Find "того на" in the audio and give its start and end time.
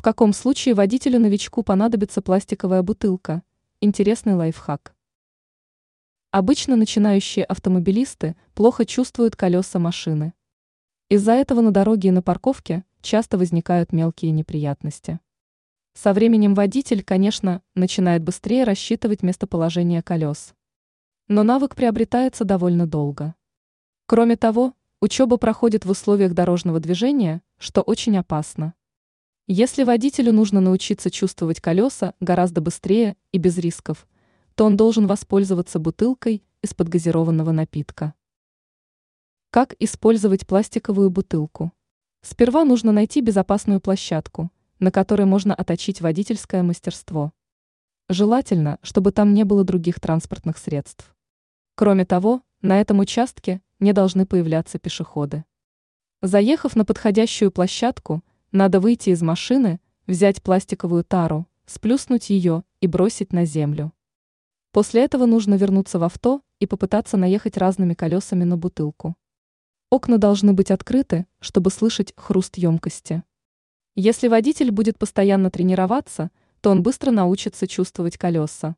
52.04-52.80